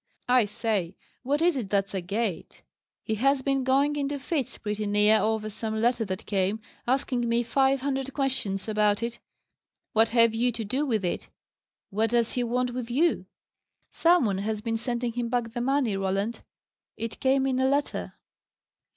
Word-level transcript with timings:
"I 0.27 0.45
say, 0.45 0.95
what 1.21 1.43
is 1.43 1.55
it 1.55 1.69
that's 1.69 1.93
agate? 1.93 2.63
He 3.03 3.13
has 3.21 3.43
been 3.43 3.63
going 3.63 3.95
into 3.95 4.17
fits, 4.17 4.57
pretty 4.57 4.87
near, 4.87 5.19
over 5.19 5.47
some 5.47 5.79
letter 5.79 6.03
that 6.05 6.25
came, 6.25 6.59
asking 6.87 7.29
me 7.29 7.43
five 7.43 7.81
hundred 7.81 8.11
questions 8.11 8.67
about 8.67 9.03
it. 9.03 9.19
What 9.93 10.07
have 10.09 10.33
you 10.33 10.51
to 10.53 10.65
do 10.65 10.87
with 10.87 11.05
it? 11.05 11.29
What 11.91 12.09
does 12.09 12.31
he 12.31 12.43
want 12.43 12.71
with 12.71 12.89
you?" 12.89 13.27
"Some 13.91 14.25
one 14.25 14.39
has 14.39 14.59
been 14.59 14.75
sending 14.75 15.11
him 15.13 15.29
back 15.29 15.51
the 15.53 15.61
money, 15.61 15.95
Roland. 15.95 16.41
It 16.97 17.19
came 17.19 17.45
in 17.45 17.59
a 17.59 17.69
letter." 17.69 18.13